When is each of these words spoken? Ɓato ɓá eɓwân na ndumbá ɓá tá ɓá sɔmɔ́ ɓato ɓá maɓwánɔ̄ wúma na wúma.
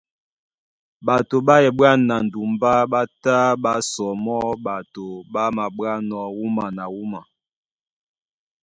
Ɓato 1.05 1.35
ɓá 1.47 1.55
eɓwân 1.67 1.99
na 2.09 2.15
ndumbá 2.25 2.71
ɓá 2.91 3.01
tá 3.23 3.35
ɓá 3.63 3.73
sɔmɔ́ 3.91 4.39
ɓato 4.65 5.05
ɓá 5.33 5.43
maɓwánɔ̄ 5.55 6.21
wúma 6.37 6.65
na 6.77 6.83
wúma. 6.95 7.19